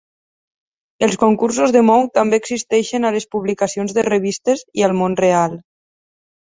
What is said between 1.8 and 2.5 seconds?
Moe també